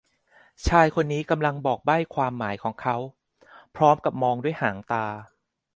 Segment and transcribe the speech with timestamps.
[0.67, 2.95] ชายคนนี้กำลังบอกใบ้ความหมายของเขา
[3.75, 5.05] พร้อมกับมองด้วยหางตา